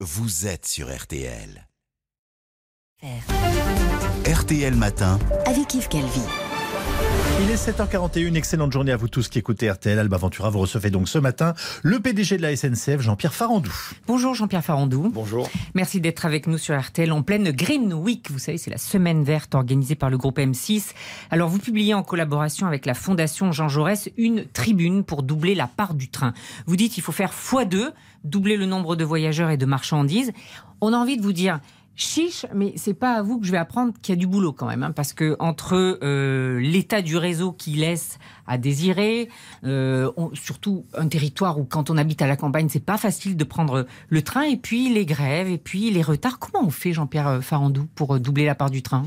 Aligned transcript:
vous 0.00 0.46
êtes 0.46 0.66
sur 0.66 0.94
RTL. 0.94 1.66
RTL 4.26 4.74
Matin. 4.74 5.18
avec 5.46 5.72
Yves 5.72 5.88
Calvi. 5.88 6.20
Il 7.38 7.50
est 7.50 7.70
7h41, 7.70 8.34
excellente 8.34 8.72
journée 8.72 8.92
à 8.92 8.96
vous 8.96 9.08
tous 9.08 9.28
qui 9.28 9.38
écoutez 9.38 9.70
RTL. 9.70 9.98
Alba 9.98 10.16
Ventura, 10.16 10.48
vous 10.48 10.60
recevez 10.60 10.88
donc 10.88 11.06
ce 11.06 11.18
matin 11.18 11.52
le 11.82 12.00
PDG 12.00 12.38
de 12.38 12.42
la 12.42 12.56
SNCF, 12.56 13.02
Jean-Pierre 13.02 13.34
Farandou. 13.34 13.74
Bonjour 14.06 14.34
Jean-Pierre 14.34 14.64
Farandou. 14.64 15.10
Bonjour. 15.12 15.46
Merci 15.74 16.00
d'être 16.00 16.24
avec 16.24 16.46
nous 16.46 16.56
sur 16.56 16.80
RTL 16.80 17.12
en 17.12 17.20
pleine 17.22 17.50
Green 17.50 17.92
Week. 17.92 18.30
Vous 18.30 18.38
savez, 18.38 18.56
c'est 18.56 18.70
la 18.70 18.78
semaine 18.78 19.22
verte 19.22 19.54
organisée 19.54 19.96
par 19.96 20.08
le 20.08 20.16
groupe 20.16 20.38
M6. 20.38 20.94
Alors, 21.30 21.50
vous 21.50 21.58
publiez 21.58 21.92
en 21.92 22.02
collaboration 22.02 22.66
avec 22.66 22.86
la 22.86 22.94
Fondation 22.94 23.52
Jean 23.52 23.68
Jaurès 23.68 24.08
une 24.16 24.46
tribune 24.46 25.04
pour 25.04 25.22
doubler 25.22 25.54
la 25.54 25.66
part 25.66 25.92
du 25.92 26.08
train. 26.08 26.32
Vous 26.66 26.76
dites 26.76 26.94
qu'il 26.94 27.02
faut 27.02 27.12
faire 27.12 27.32
x2, 27.32 27.90
doubler 28.24 28.56
le 28.56 28.64
nombre 28.64 28.96
de 28.96 29.04
voyageurs 29.04 29.50
et 29.50 29.58
de 29.58 29.66
marchandises. 29.66 30.32
On 30.80 30.94
a 30.94 30.96
envie 30.96 31.18
de 31.18 31.22
vous 31.22 31.34
dire, 31.34 31.60
Chiche, 31.98 32.44
mais 32.54 32.74
c'est 32.76 32.92
pas 32.92 33.14
à 33.14 33.22
vous 33.22 33.40
que 33.40 33.46
je 33.46 33.52
vais 33.52 33.56
apprendre 33.56 33.94
qu'il 34.02 34.14
y 34.14 34.18
a 34.18 34.20
du 34.20 34.26
boulot 34.26 34.52
quand 34.52 34.66
même, 34.66 34.82
hein, 34.82 34.92
parce 34.92 35.14
que 35.14 35.34
entre 35.38 35.98
euh, 36.02 36.60
l'état 36.60 37.00
du 37.00 37.16
réseau 37.16 37.52
qui 37.52 37.70
laisse 37.70 38.18
à 38.46 38.58
désirer, 38.58 39.30
euh, 39.64 40.10
surtout 40.34 40.84
un 40.94 41.08
territoire 41.08 41.58
où 41.58 41.64
quand 41.64 41.88
on 41.88 41.96
habite 41.96 42.20
à 42.20 42.26
la 42.26 42.36
campagne, 42.36 42.68
c'est 42.68 42.84
pas 42.84 42.98
facile 42.98 43.34
de 43.34 43.44
prendre 43.44 43.86
le 44.10 44.22
train, 44.22 44.42
et 44.42 44.58
puis 44.58 44.92
les 44.92 45.06
grèves, 45.06 45.48
et 45.48 45.56
puis 45.56 45.90
les 45.90 46.02
retards. 46.02 46.38
Comment 46.38 46.66
on 46.66 46.70
fait, 46.70 46.92
Jean-Pierre 46.92 47.42
Farandou, 47.42 47.88
pour 47.94 48.16
euh, 48.16 48.20
doubler 48.20 48.44
la 48.44 48.54
part 48.54 48.70
du 48.70 48.82
train? 48.82 49.04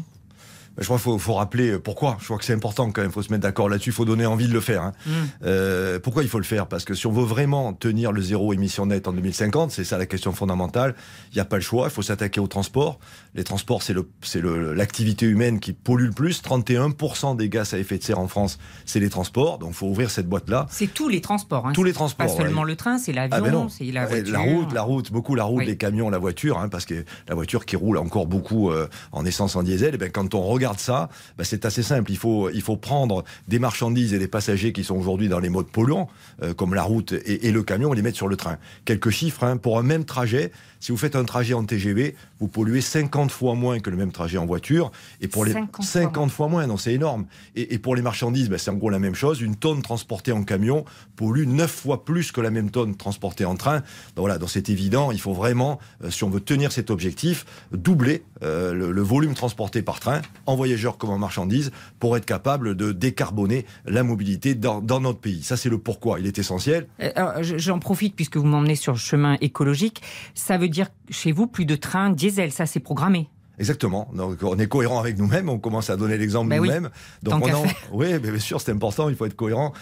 Je 0.79 0.85
crois 0.85 0.97
qu'il 0.97 1.03
faut, 1.03 1.17
faut 1.17 1.33
rappeler 1.35 1.77
pourquoi. 1.77 2.17
Je 2.19 2.25
crois 2.25 2.37
que 2.37 2.45
c'est 2.45 2.53
important 2.53 2.89
quand 2.91 3.01
même. 3.01 3.09
Il 3.11 3.13
faut 3.13 3.21
se 3.21 3.31
mettre 3.31 3.43
d'accord 3.43 3.69
là-dessus. 3.69 3.89
Il 3.89 3.93
faut 3.93 4.05
donner 4.05 4.25
envie 4.25 4.47
de 4.47 4.53
le 4.53 4.61
faire. 4.61 4.81
hein. 4.83 4.91
Mm. 5.05 5.11
Euh, 5.45 5.99
pourquoi 5.99 6.23
il 6.23 6.29
faut 6.29 6.37
le 6.39 6.43
faire? 6.45 6.67
Parce 6.67 6.85
que 6.85 6.93
si 6.93 7.05
on 7.07 7.11
veut 7.11 7.23
vraiment 7.25 7.73
tenir 7.73 8.11
le 8.11 8.21
zéro 8.21 8.53
émission 8.53 8.85
nette 8.85 9.07
en 9.07 9.13
2050, 9.13 9.71
c'est 9.71 9.83
ça 9.83 9.97
la 9.97 10.05
question 10.05 10.31
fondamentale. 10.33 10.95
Il 11.31 11.35
n'y 11.35 11.41
a 11.41 11.45
pas 11.45 11.57
le 11.57 11.61
choix. 11.61 11.87
Il 11.87 11.91
faut 11.91 12.01
s'attaquer 12.01 12.39
au 12.39 12.47
transport. 12.47 12.99
Les 13.35 13.43
transports, 13.43 13.83
c'est 13.83 13.93
le, 13.93 14.09
c'est 14.21 14.41
le, 14.41 14.73
l'activité 14.73 15.25
humaine 15.25 15.59
qui 15.59 15.73
pollue 15.73 16.05
le 16.05 16.11
plus. 16.11 16.41
31% 16.41 17.35
des 17.35 17.49
gaz 17.49 17.73
à 17.73 17.77
effet 17.77 17.97
de 17.97 18.03
serre 18.03 18.19
en 18.19 18.27
France, 18.27 18.57
c'est 18.85 18.99
les 18.99 19.09
transports. 19.09 19.59
Donc, 19.59 19.71
il 19.71 19.75
faut 19.75 19.87
ouvrir 19.87 20.09
cette 20.09 20.27
boîte-là. 20.27 20.67
C'est 20.69 20.93
tous 20.93 21.09
les 21.09 21.21
transports. 21.21 21.67
Hein. 21.67 21.73
Tous 21.73 21.83
les 21.83 21.91
Pas 21.91 21.95
transports. 21.97 22.29
seulement 22.37 22.61
ouais. 22.61 22.67
le 22.67 22.75
train, 22.75 22.97
c'est 22.97 23.15
Ah 23.17 23.27
ben 23.27 23.41
l'avion, 23.41 23.69
c'est 23.69 23.85
la 23.91 24.05
voiture. 24.05 24.33
La 24.33 24.39
route, 24.39 24.73
la 24.73 24.81
route, 24.81 25.11
beaucoup 25.11 25.35
la 25.35 25.43
route, 25.43 25.59
Oui. 25.59 25.65
les 25.65 25.77
camions, 25.77 26.09
la 26.09 26.17
voiture, 26.17 26.57
hein, 26.57 26.69
parce 26.69 26.85
que 26.85 27.03
la 27.27 27.35
voiture 27.35 27.65
qui 27.65 27.75
roule 27.75 27.97
encore 27.97 28.27
beaucoup 28.27 28.71
euh, 28.71 28.87
en 29.11 29.25
essence, 29.25 29.55
en 29.55 29.63
diesel, 29.63 29.95
et 29.95 29.97
ben, 29.97 30.09
quand 30.11 30.33
on 30.35 30.41
regarde 30.43 30.68
ça, 30.77 31.09
ben, 31.37 31.43
c'est 31.43 31.65
assez 31.65 31.83
simple. 31.83 32.11
Il 32.11 32.17
faut, 32.17 32.49
il 32.49 32.61
faut 32.61 32.77
prendre 32.77 33.23
des 33.47 33.59
marchandises 33.59 34.13
et 34.13 34.19
des 34.19 34.27
passagers 34.27 34.73
qui 34.73 34.83
sont 34.83 34.95
aujourd'hui 34.95 35.29
dans 35.29 35.39
les 35.39 35.49
modes 35.49 35.69
polluants, 35.69 36.09
euh, 36.43 36.53
comme 36.53 36.73
la 36.73 36.83
route 36.83 37.13
et, 37.13 37.47
et 37.47 37.51
le 37.51 37.63
camion, 37.63 37.93
et 37.93 37.95
les 37.95 38.01
mettre 38.01 38.17
sur 38.17 38.27
le 38.27 38.35
train. 38.35 38.57
Quelques 38.85 39.09
chiffres, 39.09 39.43
hein, 39.43 39.57
pour 39.57 39.79
un 39.79 39.83
même 39.83 40.05
trajet, 40.05 40.51
si 40.79 40.91
vous 40.91 40.97
faites 40.97 41.15
un 41.15 41.25
trajet 41.25 41.53
en 41.53 41.63
TGV, 41.63 42.15
vous 42.39 42.47
polluez 42.47 42.81
50 42.81 43.31
fois 43.31 43.55
moins 43.55 43.79
que 43.79 43.89
le 43.89 43.97
même 43.97 44.11
trajet 44.11 44.37
en 44.37 44.45
voiture, 44.45 44.91
et 45.21 45.27
pour 45.27 45.45
les 45.45 45.53
50 45.53 45.75
fois 45.75 45.85
50 45.85 46.31
fois 46.31 46.47
moins, 46.47 46.67
non, 46.67 46.77
c'est 46.77 46.93
énorme. 46.93 47.25
Et, 47.55 47.73
et 47.73 47.79
pour 47.79 47.95
les 47.95 48.01
marchandises, 48.01 48.49
ben, 48.49 48.57
c'est 48.57 48.71
en 48.71 48.75
gros 48.75 48.89
la 48.89 48.99
même 48.99 49.15
chose. 49.15 49.41
Une 49.41 49.55
tonne 49.55 49.81
transportée 49.81 50.31
en 50.31 50.43
camion 50.43 50.85
pollue 51.15 51.45
9 51.45 51.69
fois 51.69 52.05
plus 52.05 52.31
que 52.31 52.41
la 52.41 52.49
même 52.49 52.71
tonne 52.71 52.95
transportée 52.95 53.45
en 53.45 53.55
train. 53.55 53.83
Voilà, 54.15 54.37
donc 54.37 54.49
c'est 54.49 54.69
évident, 54.69 55.11
il 55.11 55.19
faut 55.19 55.33
vraiment, 55.33 55.79
euh, 56.03 56.09
si 56.09 56.23
on 56.23 56.29
veut 56.29 56.39
tenir 56.39 56.71
cet 56.71 56.89
objectif, 56.89 57.45
doubler 57.71 58.23
euh, 58.43 58.73
le, 58.73 58.91
le 58.91 59.01
volume 59.01 59.33
transporté 59.33 59.81
par 59.81 59.99
train, 59.99 60.21
en 60.45 60.55
voyageurs 60.59 60.97
comme 60.99 61.09
en 61.09 61.17
marchandises, 61.17 61.71
pour 61.99 62.17
être 62.17 62.25
capable 62.25 62.75
de 62.75 62.91
décarboner 62.91 63.65
la 63.85 64.03
mobilité 64.03 64.55
dans, 64.55 64.81
dans 64.81 64.99
notre 64.99 65.19
pays. 65.19 65.41
Ça, 65.41 65.55
c'est 65.57 65.69
le 65.69 65.77
pourquoi. 65.77 66.19
Il 66.19 66.27
est 66.27 66.37
essentiel. 66.37 66.87
Euh, 67.01 67.41
J'en 67.41 67.79
profite 67.79 68.13
puisque 68.15 68.37
vous 68.37 68.45
m'emmenez 68.53 68.75
sur 68.75 68.93
le 68.93 68.99
chemin 68.99 69.37
écologique. 69.41 70.01
Ça 70.35 70.57
veut 70.57 70.69
dire 70.69 70.87
chez 71.09 71.31
vous 71.31 71.47
plus 71.47 71.65
de 71.65 71.75
trains 71.75 72.09
diesel, 72.11 72.51
ça 72.51 72.65
c'est 72.65 72.79
programmé. 72.81 73.29
Exactement. 73.59 74.09
Donc, 74.15 74.37
on 74.41 74.57
est 74.57 74.67
cohérent 74.67 74.99
avec 74.99 75.17
nous-mêmes. 75.17 75.49
On 75.49 75.59
commence 75.59 75.89
à 75.89 75.97
donner 75.97 76.17
l'exemple 76.17 76.49
Ben 76.49 76.59
oui. 76.59 76.69
nous-mêmes. 76.69 76.89
Tant 77.25 77.37
Donc, 77.39 77.49
on 77.49 77.53
en- 77.57 77.63
oui, 77.91 78.07
mais 78.13 78.19
bien 78.31 78.39
sûr, 78.39 78.61
c'est 78.61 78.71
important. 78.71 79.09
Il 79.09 79.15
faut 79.15 79.25
être 79.25 79.35
cohérent. 79.35 79.73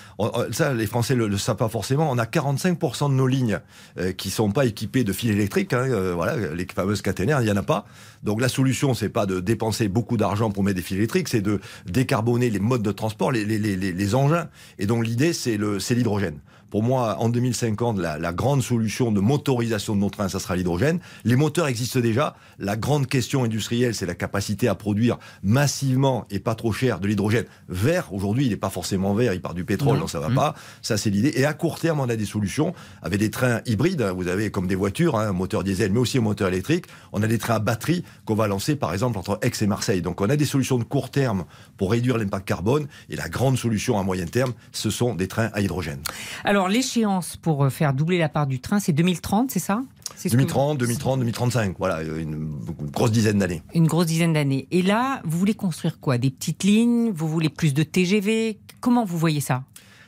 Ça, 0.52 0.74
les 0.74 0.88
Français 0.88 1.14
le, 1.16 1.28
le 1.28 1.38
savent 1.38 1.58
pas 1.58 1.70
forcément. 1.70 2.10
On 2.12 2.18
a 2.18 2.26
45% 2.26 3.10
de 3.10 3.14
nos 3.14 3.28
lignes 3.28 3.60
euh, 4.00 4.12
qui 4.14 4.30
sont 4.32 4.52
pas 4.52 4.66
équipées 4.66 5.04
de 5.04 5.14
fils 5.14 5.30
électriques. 5.32 5.74
hein. 5.74 5.86
Euh, 5.88 6.14
voilà, 6.16 6.36
les 6.54 6.66
fameuses 6.74 7.02
caténaires, 7.04 7.42
il 7.42 7.48
y 7.48 7.52
en 7.52 7.58
a 7.58 7.64
pas. 7.64 7.86
Donc, 8.24 8.42
la 8.42 8.50
solution, 8.50 8.94
c'est 8.96 9.10
pas 9.10 9.26
de 9.28 9.40
dépenser 9.40 9.88
beaucoup 9.88 10.18
d'argent 10.18 10.50
pour 10.50 10.64
mettre 10.64 10.78
des 10.78 10.82
fils 10.82 10.98
électriques, 10.98 11.28
c'est 11.28 11.42
de 11.42 11.60
décarboner 11.86 12.50
les 12.50 12.60
modes 12.60 12.82
de 12.84 12.92
transport, 12.92 13.32
les, 13.32 13.46
les, 13.46 13.60
les, 13.60 13.76
les- 13.76 13.94
les 13.94 14.16
engins. 14.16 14.48
Et 14.80 14.88
donc, 14.88 15.06
l'idée, 15.06 15.34
c'est 15.34 15.58
l'hydrogène. 15.94 16.40
Pour 16.78 16.84
moi, 16.84 17.16
en 17.18 17.30
2050, 17.30 17.98
la, 17.98 18.20
la 18.20 18.32
grande 18.34 18.62
solution 18.62 19.12
de 19.12 19.20
motorisation 19.20 19.96
de 19.96 20.00
nos 20.02 20.12
trains, 20.12 20.30
ça 20.30 20.38
sera 20.40 20.56
l'hydrogène. 20.56 21.00
Les 21.24 21.36
moteurs 21.36 21.66
existent 21.66 22.00
déjà. 22.02 22.36
La 22.60 22.78
grande 22.78 23.08
question 23.08 23.44
industrielle, 23.44 23.96
c'est 23.96 24.06
la 24.06 24.14
capacité 24.14 24.68
à 24.68 24.76
produire 24.76 25.18
massivement 25.42 26.26
et 26.30 26.38
pas 26.38 26.54
trop 26.54 26.72
cher 26.72 27.00
de 27.00 27.08
l'hydrogène 27.08 27.46
vert. 27.68 28.14
Aujourd'hui, 28.14 28.46
il 28.46 28.50
n'est 28.52 28.58
pas 28.58 28.70
forcément 28.70 29.16
vert, 29.16 29.34
il 29.34 29.42
part 29.42 29.56
du 29.56 29.66
pétrole, 29.66 29.98
donc 29.98 30.12
ça 30.12 30.20
va 30.20 30.30
Mmh. 30.30 30.36
pas. 30.36 30.54
Ça, 30.84 30.98
c'est 30.98 31.10
l'idée. 31.10 31.32
Et 31.36 31.46
à 31.46 31.54
court 31.56 31.80
terme, 31.80 32.00
on 32.00 32.10
a 32.10 32.16
des 32.16 32.26
solutions 32.26 32.76
avec 33.02 33.18
des 33.18 33.32
trains 33.32 33.62
hybrides. 33.66 34.04
hein. 34.04 34.12
Vous 34.16 34.28
avez 34.28 34.52
comme 34.52 34.68
des 34.68 34.76
voitures, 34.76 35.18
hein, 35.18 35.30
un 35.30 35.34
moteur 35.34 35.64
diesel, 35.64 35.92
mais 35.92 35.98
aussi 36.00 36.20
un 36.20 36.22
moteur 36.22 36.48
électrique. 36.50 36.86
On 37.12 37.24
a 37.24 37.28
des 37.28 37.40
trains 37.40 37.56
à 37.56 37.60
batterie 37.60 38.04
qu'on 38.26 38.36
va 38.36 38.46
lancer, 38.48 38.76
par 38.76 38.94
exemple, 38.94 39.18
entre 39.18 39.40
Aix 39.42 39.52
et 39.62 39.66
Marseille. 39.66 40.04
Donc, 40.04 40.22
on 40.22 40.30
a 40.30 40.36
des 40.36 40.46
solutions 40.46 40.78
de 40.78 40.84
court 40.84 41.10
terme 41.10 41.46
pour 41.78 41.90
réduire 41.90 42.20
l'impact 42.20 42.48
carbone. 42.48 42.86
Et 43.10 43.16
la 43.16 43.30
grande 43.30 43.58
solution 43.58 43.98
à 44.00 44.04
moyen 44.04 44.26
terme, 44.28 44.54
ce 44.72 44.92
sont 44.92 45.16
des 45.16 45.28
trains 45.28 45.50
à 45.54 45.62
hydrogène. 45.62 46.02
Alors 46.44 46.67
l'échéance 46.70 47.38
pour 47.38 47.66
euh, 47.66 47.70
faire 47.70 47.94
doubler 47.94 48.18
la 48.18 48.30
part 48.30 48.48
du 48.48 48.60
train, 48.60 48.80
c'est 48.80 48.94
2030, 48.94 49.52
c'est 49.52 49.60
ça? 49.60 49.82
C'est 50.16 50.30
ce 50.30 50.34
que 50.34 50.38
2030, 50.38 50.78
2030, 50.80 51.20
2035. 51.20 51.76
Voilà, 51.78 52.02
une, 52.02 52.20
une 52.80 52.90
grosse 52.92 53.12
dizaine 53.12 53.38
d'années. 53.38 53.62
Une 53.76 53.88
grosse 53.88 54.08
dizaine 54.08 54.34
d'années. 54.34 54.68
Et 54.72 54.82
là, 54.82 55.22
vous 55.26 55.38
voulez 55.38 55.54
construire 55.54 56.00
quoi? 56.00 56.18
Des 56.18 56.32
petites 56.32 56.64
lignes? 56.64 57.12
Vous 57.12 57.28
voulez 57.28 57.50
plus 57.50 57.74
de 57.74 57.84
TGV 57.84 58.60
Comment 58.80 59.06
vous 59.06 59.18
voyez 59.18 59.42
ça? 59.42 59.64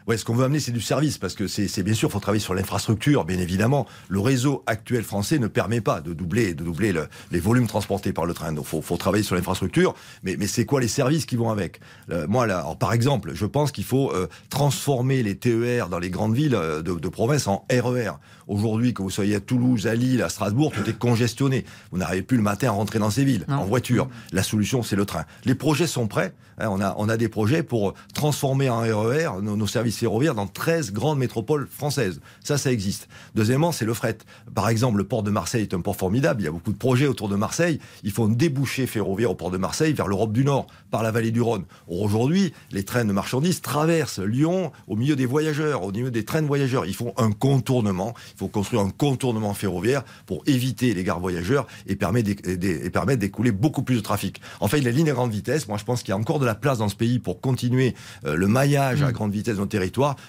Ouais, 0.09 0.18
ce 0.18 0.25
qu'on 0.25 0.34
veut 0.34 0.44
amener, 0.44 0.59
c'est 0.59 0.72
du 0.72 0.81
service, 0.81 1.20
parce 1.20 1.36
que 1.36 1.46
c'est 1.46 1.84
bien 1.84 1.94
sûr, 1.94 2.12
faut 2.12 2.20
travailler 2.20 2.42
sur 2.42 2.56
l'infrastructure, 2.56 3.25
bien 3.25 3.38
évidemment. 3.38 3.86
Le 4.08 4.20
réseau 4.20 4.64
actuel 4.66 5.03
français 5.03 5.38
ne 5.38 5.46
permet 5.46 5.81
pas 5.81 6.02
de 6.02 6.14
doubler, 6.14 6.56
de 6.56 6.64
doubler 6.64 6.92
le- 6.92 7.08
les 7.31 7.40
volumes 7.40 7.68
transportés 7.68 8.12
par 8.12 8.25
le 8.25 8.34
train. 8.34 8.52
Donc, 8.52 8.66
faut, 8.66 8.81
faut 8.81 8.97
travailler 8.97 9.24
sur 9.24 9.36
l'infrastructure. 9.36 9.94
Mais, 10.24 10.36
mais 10.40 10.47
c'est 10.47 10.66
quoi 10.66 10.81
les 10.81 10.88
services 10.88 11.28
qui 11.28 11.36
vont 11.36 11.52
avec? 11.52 11.80
Euh, 12.09 12.25
Moi, 12.28 12.47
là, 12.47 12.58
alors, 12.62 12.75
par 12.80 12.92
exemple, 12.92 13.34
je 13.36 13.46
pense 13.46 13.72
qu'il 13.72 13.84
faut 13.84 14.12
euh, 14.12 14.25
transformer 14.50 15.22
les 15.22 15.36
TER 15.38 15.90
dans 15.90 16.00
les 16.00 16.09
grandes 16.09 16.34
villes 16.34 16.56
euh, 16.56 16.81
de, 16.81 16.94
de 16.96 17.08
province 17.09 17.46
en 17.46 17.68
RER. 17.72 18.14
Aujourd'hui, 18.47 18.96
que 18.96 19.03
vous 19.03 19.12
soyez 19.12 19.36
à 19.36 19.40
Toulouse, 19.40 19.86
à 19.86 19.94
Lille, 19.94 20.24
à 20.24 20.30
Strasbourg, 20.30 20.72
tout 20.72 20.90
est 20.90 20.97
congestionné. 20.97 21.66
Vous 21.91 22.00
n'arrivez 22.00 22.24
plus 22.24 22.38
le 22.38 22.41
matin 22.41 22.70
à 22.70 22.72
rentrer 22.72 22.97
dans 22.97 23.12
ces 23.12 23.24
villes 23.24 23.46
Non. 23.47 23.58
en 23.58 23.66
voiture. 23.66 24.09
La 24.31 24.41
solution, 24.41 24.81
c'est 24.81 24.96
le 24.96 25.06
train. 25.06 25.26
Les 25.46 25.53
projets 25.53 25.86
sont 25.86 26.08
prêts. 26.08 26.34
Hein, 26.58 26.68
on, 26.72 26.81
a, 26.81 26.96
on 26.97 27.08
a 27.09 27.16
des 27.16 27.30
projets 27.30 27.62
pour 27.62 27.94
transformer 28.16 28.70
en 28.72 28.80
RER 28.80 29.30
nos, 29.44 29.56
nos 29.56 29.68
services 29.68 29.99
ferroviaires 30.00 30.36
dans 30.36 30.48
13 30.48 30.92
grandes 30.94 31.20
métropoles 31.20 31.68
françaises. 31.70 32.20
Ça, 32.44 32.58
ça 32.58 32.72
existe. 32.72 33.08
Deuxièmement, 33.36 33.72
c'est 33.72 33.86
le 33.86 33.94
fret. 33.94 34.18
Par 34.56 34.70
exemple, 34.70 34.98
le 34.98 35.04
port 35.04 35.24
de 35.24 35.32
Marseille 35.32 35.62
est 35.64 35.74
un 35.74 35.82
port 35.82 35.96
formidable. 35.96 36.42
Il 36.42 36.46
y 36.46 36.48
a 36.48 36.52
beaucoup 36.52 36.72
de 36.74 36.78
projets 36.78 37.08
autour 37.08 37.30
de 37.30 37.36
Marseille. 37.36 37.80
Il 38.04 38.12
faut 38.12 38.24
un 38.26 38.30
débouché 38.30 38.88
ferroviaire 38.88 39.32
au 39.32 39.36
port 39.36 39.52
de 39.52 39.58
Marseille 39.58 39.94
vers 39.94 40.08
l'Europe 40.08 40.32
du 40.34 40.44
Nord, 40.44 40.68
par 40.92 41.04
la 41.04 41.12
vallée 41.12 41.32
du 41.32 41.42
Rhône. 41.42 41.66
Aujourd'hui, 41.88 42.54
les 42.72 42.84
trains 42.84 43.06
de 43.06 43.12
marchandises 43.14 43.62
traversent 43.62 44.20
Lyon 44.20 44.72
au 44.88 44.96
milieu 44.96 45.16
des 45.16 45.26
voyageurs, 45.26 45.84
au 45.84 45.92
milieu 45.92 46.12
des 46.12 46.26
trains 46.26 46.42
de 46.42 46.48
voyageurs. 46.48 46.86
Ils 46.86 46.96
font 46.96 47.14
un 47.18 47.32
contournement. 47.32 48.14
Il 48.36 48.40
faut 48.40 48.48
construire 48.48 48.82
un 48.82 48.90
contournement 48.90 49.54
ferroviaire 49.54 50.04
pour 50.26 50.44
éviter 50.48 50.94
les 50.94 51.04
gares 51.04 51.20
voyageurs 51.20 51.68
et 51.88 51.96
permettre 51.96 52.28
d'é- 52.34 52.58
d'é- 52.58 52.86
et 52.86 52.90
permettre 52.90 53.20
d'écouler 53.20 53.52
beaucoup 53.52 53.84
plus 53.84 53.96
de 53.98 54.02
trafic. 54.02 54.40
En 54.62 54.68
fait, 54.68 54.80
les 54.80 54.92
lignes 54.92 55.09
à 55.09 55.14
grande 55.14 55.32
vitesse, 55.32 55.68
moi 55.68 55.78
je 55.78 55.84
pense 55.84 56.02
qu'il 56.04 56.09
y 56.09 56.14
a 56.14 56.18
encore 56.18 56.40
de 56.40 56.46
la 56.46 56.56
place 56.56 56.78
dans 56.78 56.90
ce 56.90 56.96
pays 56.96 57.20
pour 57.20 57.42
continuer 57.42 57.96
euh, 58.26 58.36
le 58.36 58.48
maillage 58.48 59.02
à 59.04 59.12
grande 59.12 59.32
vitesse 59.32 59.58
dans 59.58 59.64
le 59.64 59.68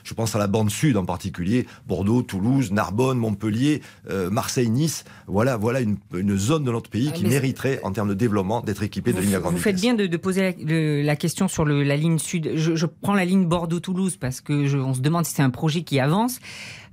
Je 0.04 0.14
pense 0.14 0.34
à 0.34 0.38
la 0.38 0.46
bande 0.46 0.70
sud 0.70 0.96
en 0.96 1.04
particulier, 1.04 1.66
Bordeaux, 1.86 2.22
Toulouse, 2.22 2.72
Narbonne, 2.72 3.18
Montpellier, 3.18 3.82
euh, 4.10 4.30
Marseille, 4.30 4.70
Nice. 4.70 5.04
Voilà, 5.26 5.56
voilà 5.56 5.80
une, 5.80 5.96
une 6.14 6.36
zone 6.36 6.64
de 6.64 6.70
notre 6.72 6.90
pays 6.90 7.08
Ah, 7.10 7.16
qui 7.16 7.24
mériterait 7.26 7.80
en 7.82 7.92
termes 7.92 8.08
de 8.08 8.14
développement 8.14 8.60
d'être 8.60 8.82
équipée 8.82 9.12
de 9.12 9.20
lignes 9.20 9.34
à 9.34 9.38
grande 9.40 9.52
vous 9.52 9.58
vitesse. 9.58 9.72
faites 9.72 9.80
bien 9.80 9.94
de, 9.94 10.06
de 10.06 10.16
poser 10.16 10.56
la, 11.02 11.16
question 11.16 11.48
sur 11.48 11.64
le- 11.64 11.82
la 11.82 11.96
ligne 11.96 12.18
sud. 12.18 12.52
Je, 12.56 12.74
je 12.74 12.86
prends 12.86 13.14
la 13.14 13.24
ligne 13.24 13.46
Bordeaux-Toulouse 13.46 14.16
parce 14.16 14.40
que 14.40 14.66
je- 14.66 14.78
on 14.78 14.94
se 14.94 15.00
demande 15.00 15.24
si 15.24 15.34
c'est 15.34 15.42
un 15.42 15.50
projet 15.50 15.82
qui 15.82 16.00
avance. 16.00 16.38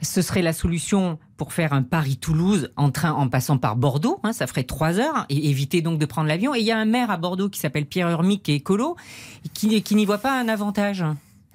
Ce 0.02 0.22
serait 0.22 0.44
la 0.44 0.54
solution 0.54 1.18
pour 1.38 1.54
faire 1.54 1.74
un 1.74 1.82
Paris-Toulouse 1.82 2.70
en 2.78 2.92
train 2.92 3.14
en 3.14 3.30
passant 3.30 3.58
par 3.58 3.76
Bordeaux. 3.76 4.20
hein, 4.24 4.32
ça 4.34 4.46
ferait 4.46 4.64
trois 4.64 5.00
heures 5.00 5.26
et 5.30 5.50
éviter 5.50 5.82
donc 5.82 5.98
de 6.00 6.06
prendre 6.06 6.28
l'avion. 6.28 6.54
Et 6.54 6.60
il 6.60 6.66
y 6.66 6.72
a 6.72 6.78
un 6.78 6.86
maire 6.86 7.10
à 7.10 7.18
Bordeaux 7.18 7.50
qui 7.50 7.60
s'appelle 7.60 7.86
Pierre 7.88 8.10
Urmic, 8.10 8.44
qui 8.44 8.52
est 8.52 8.56
écolo, 8.58 8.96
qui 9.54 9.96
n'y 9.96 10.06
voit 10.06 10.18
pas 10.20 10.40
un 10.40 10.48
avantage. 10.50 11.04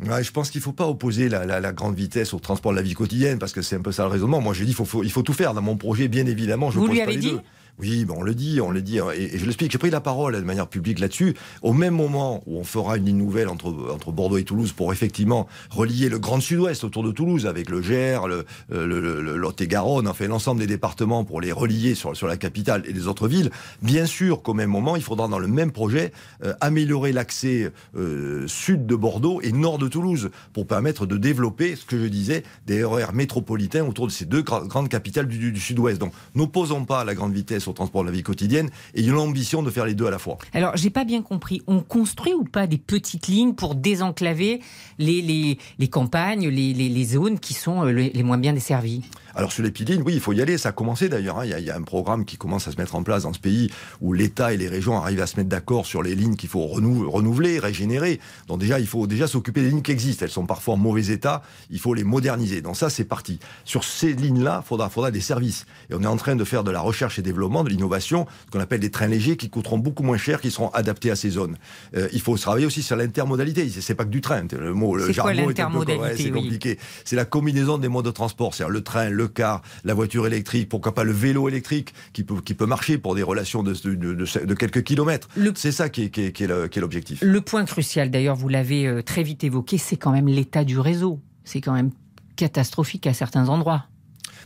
Ouais, 0.05 0.25
je 0.25 0.33
pense 0.33 0.51
qu'il 0.51 0.61
faut 0.61 0.73
pas 0.73 0.87
opposer 0.89 1.29
la, 1.29 1.47
la- 1.47 1.61
la 1.61 1.73
grande 1.73 1.95
vitesse 1.95 2.35
au 2.35 2.41
transport 2.41 2.73
de 2.73 2.77
la 2.77 2.83
vie 2.83 2.95
quotidienne 2.95 3.39
parce 3.39 3.53
que 3.53 3.63
c'est 3.63 3.77
un 3.77 3.81
peu 3.83 3.93
ça 3.93 4.03
le 4.05 4.09
raisonnement. 4.09 4.41
Moi, 4.41 4.53
je 4.55 4.65
dis 4.65 4.73
faut, 4.73 4.85
faut, 4.85 5.05
il 5.05 5.13
faut 5.13 5.23
tout 5.23 5.33
faire 5.33 5.55
dans 5.55 5.63
mon 5.63 5.77
projet, 5.77 6.09
bien 6.09 6.27
évidemment. 6.27 6.71
Je 6.71 6.79
Vous 6.79 6.87
pose 6.87 6.93
lui 6.95 6.99
pas 6.99 7.05
avez 7.05 7.15
les 7.15 7.21
dit 7.21 7.31
deux. 7.33 7.41
Oui, 7.83 8.05
ben 8.05 8.15
on 8.17 8.23
le 8.23 8.33
dit, 8.33 8.61
on 8.61 8.71
le 8.71 8.81
dit, 8.81 8.99
et, 8.99 9.37
je 9.37 9.45
l'explique. 9.45 9.73
J'ai 9.73 9.79
pris 9.79 9.91
la 9.91 10.01
parole 10.01 10.37
de 10.37 10.41
manière 10.43 10.69
publique 10.69 11.01
là-dessus. 11.01 11.35
Au 11.63 11.73
même 11.73 11.95
moment 11.95 12.41
où 12.47 12.57
on 12.57 12.63
fera 12.63 12.97
une 12.97 13.07
ligne 13.07 13.17
nouvelle 13.17 13.49
entre, 13.49 13.73
Bordeaux 14.13 14.37
et 14.37 14.45
Toulouse 14.45 14.71
pour 14.71 14.93
effectivement 14.93 15.49
relier 15.69 16.09
le 16.09 16.21
Grand 16.21 16.41
Sud-Ouest 16.41 16.85
autour 16.85 17.03
de 17.03 17.11
Toulouse 17.11 17.45
avec 17.45 17.69
le 17.69 17.83
Gers, 17.83 18.29
le, 18.29 18.45
le, 18.69 19.37
Lot-et-Garonne, 19.37 20.07
enfin 20.07 20.29
l'ensemble 20.29 20.61
des 20.61 20.69
départements 20.69 21.25
pour 21.25 21.41
les 21.41 21.51
relier 21.51 21.97
sur, 21.97 22.13
la 22.29 22.37
capitale 22.37 22.85
et 22.87 22.93
les 22.93 23.09
autres 23.09 23.27
villes. 23.27 23.51
Bien 23.83 24.07
sûr 24.07 24.43
qu'au 24.43 24.55
même 24.55 24.71
moment, 24.71 24.95
il 24.95 25.03
faudra 25.03 25.27
dans 25.27 25.41
le 25.41 25.49
même 25.49 25.73
projet 25.73 26.13
euh, 26.45 26.55
améliorer 26.61 27.13
l'accès 27.13 27.73
euh, 27.97 28.47
sud 28.47 28.87
de 28.87 28.95
Bordeaux 28.95 29.41
et 29.43 29.51
nord 29.51 29.79
de 29.79 29.89
Toulouse 29.89 30.31
pour 30.53 30.69
permettre 30.69 31.05
de 31.05 31.17
développer, 31.17 31.75
ce 31.75 31.85
que 31.85 31.99
je 31.99 32.07
disais, 32.07 32.45
des 32.65 32.85
horaires 32.85 33.13
métropolitains 33.13 33.85
autour 33.85 34.07
de 34.07 34.13
ces 34.13 34.25
deux 34.25 34.43
grandes 34.43 34.89
capitales 34.89 35.27
du, 35.27 35.51
du 35.51 35.61
Sud-Ouest. 35.61 35.99
Donc, 35.99 36.13
n'opposons 36.37 36.85
pas 36.85 37.03
la 37.03 37.17
grande 37.17 37.33
vitesse 37.33 37.67
transport 37.73 38.03
de 38.03 38.09
la 38.09 38.13
vie 38.13 38.23
quotidienne 38.23 38.71
et 38.95 39.03
l'ambition 39.03 39.63
de 39.63 39.71
faire 39.71 39.87
les 39.87 39.95
deux 39.95 40.07
à 40.07 40.11
la 40.11 40.19
fois. 40.19 40.39
Alors, 40.53 40.77
j'ai 40.77 40.91
pas 40.91 41.05
bien 41.05 41.23
compris. 41.23 41.63
On 41.67 41.81
construit 41.81 42.35
ou 42.35 42.45
pas 42.45 42.67
des 42.67 42.79
petites 42.79 43.29
lignes 43.29 43.55
pour 43.55 43.75
désenclaver 43.75 44.61
les, 44.99 45.59
les, 45.79 45.89
campagnes, 45.89 46.49
les, 46.49 46.73
les, 46.73 46.89
les, 46.89 47.05
zones 47.05 47.39
qui 47.39 47.55
sont 47.55 47.87
euh, 47.87 47.93
les 47.93 48.23
moins 48.23 48.39
bien 48.39 48.53
desservies? 48.53 49.03
Alors 49.35 49.53
sur 49.53 49.63
les 49.63 49.71
pilines, 49.71 50.03
oui, 50.05 50.15
il 50.15 50.21
faut 50.21 50.33
y 50.33 50.43
aller. 50.43 50.59
Ça 50.59 50.71
a 50.71 50.73
commencé 50.73 51.09
d'ailleurs. 51.09 51.39
Hein. 51.39 51.47
Il, 51.47 51.65
y 51.65 51.71
a 51.71 51.77
un 51.77 51.83
programme 51.83 52.25
qui 52.25 52.37
commence 52.37 52.69
à 52.69 52.73
se 52.73 52.77
mettre 52.77 52.95
en 52.95 53.03
place 53.03 53.23
dans 53.23 53.33
ce 53.33 53.39
pays 53.39 53.71
où 54.01 54.13
l'État 54.13 54.53
et 54.53 54.57
les 54.57 54.69
régions 54.69 54.97
arrivent 54.97 55.21
à 55.21 55.27
se 55.27 55.37
mettre 55.37 55.49
d'accord 55.49 55.87
sur 55.87 56.03
les 56.03 56.15
lignes 56.15 56.37
qu'il 56.37 56.49
faut 56.49 56.67
renouveler, 56.67 57.59
régénérer. 57.59 58.21
Donc 58.49 58.61
déjà, 58.61 58.79
il 58.79 58.87
faut 58.87 59.07
déjà 59.07 59.27
s'occuper 59.27 59.63
des 59.63 59.71
lignes 59.71 59.83
qui 59.83 59.93
existent. 59.93 60.25
Elles 60.25 60.31
sont 60.31 60.47
parfois 60.47 60.75
en 60.75 60.77
mauvais 60.79 61.07
état. 61.07 61.43
Il 61.71 61.79
faut 61.79 61.95
les 61.95 62.05
moderniser. 62.05 62.63
Donc 62.63 62.77
ça, 62.77 62.91
c'est 62.91 63.05
parti. 63.05 63.39
Sur 63.65 63.85
ces 63.85 64.13
lignes-là, 64.13 64.63
il 64.65 64.69
faudra, 64.69 64.89
faudra 64.91 65.11
des 65.11 65.21
services. 65.21 65.67
Et 65.91 65.95
on 65.95 66.03
est 66.03 66.07
en 66.07 66.17
train 66.17 66.37
de 66.37 66.45
faire 66.45 66.65
de 66.65 66.71
la 66.71 66.81
recherche 66.81 67.19
et 67.19 67.23
développement, 67.23 67.65
de 67.65 67.69
l'innovation, 67.69 68.27
ce 68.47 68.51
qu'on 68.51 68.61
appelle 68.61 68.81
des 68.81 68.91
trains 68.91 69.07
légers 69.07 69.37
qui 69.37 69.51
coûteront 69.51 69.79
beaucoup 69.79 70.03
moins 70.03 70.19
cher, 70.19 70.41
qui 70.41 70.51
seront 70.51 70.69
adaptés 70.71 71.11
à 71.11 71.17
ces 71.17 71.31
zones. 71.31 71.57
Euh, 71.97 72.09
il 72.13 72.21
faut 72.21 72.37
travailler 72.37 72.67
aussi 72.67 72.83
sur 72.83 72.97
l'intermodalité. 72.97 73.69
C'est 73.69 73.95
pas 73.95 74.05
que 74.05 74.11
du 74.11 74.21
train. 74.21 74.43
Le 74.53 74.75
mot, 74.75 74.97
le 74.97 75.13
jargon 75.13 75.51
est 75.51 75.61
un 75.61 75.71
peu 75.71 75.85
c'est 76.17 76.31
compliqué. 76.31 76.79
C'est 77.05 77.17
la 77.17 77.25
combinaison 77.25 77.79
des 77.79 77.89
modes 77.89 78.05
de 78.05 78.11
transport. 78.11 78.55
C'est-à-dire 78.55 78.73
le 78.73 78.83
train, 78.83 79.09
le 79.09 79.22
car, 79.29 79.63
la 79.85 79.95
voiture 79.95 80.27
électrique, 80.27 80.69
pourquoi 80.69 80.95
pas 80.95 81.05
le 81.05 81.13
vélo 81.13 81.49
électrique 81.49 81.95
qui 82.13 82.25
peut, 82.25 82.41
qui 82.41 82.55
peut 82.55 82.67
marcher 82.67 82.99
pour 82.99 83.15
des 83.15 83.23
relations 83.23 83.63
de, 83.63 83.73
de, 83.73 84.55
quelques 84.55 84.83
kilomètres. 84.83 85.29
C'est 85.55 85.73
ça 85.73 85.89
qui 85.89 86.05
est, 86.05 86.11
qui 86.11 86.45
est, 86.45 86.81
l'objectif. 86.81 87.21
Le 87.23 87.41
point 87.41 87.65
crucial, 87.65 88.11
d'ailleurs, 88.11 88.37
vous 88.37 88.49
l'avez 88.49 88.87
euh, 88.87 89.03
très 89.03 89.23
vite 89.23 89.45
évoqué, 89.45 89.79
c'est 89.79 89.97
quand 89.97 90.13
même 90.13 90.29
l'état 90.29 90.65
du 90.65 90.79
réseau. 90.79 91.21
C'est 91.45 91.61
quand 91.61 91.73
même 91.73 91.91
catastrophique 92.37 93.07
à 93.07 93.15
certains 93.15 93.49
endroits. 93.49 93.87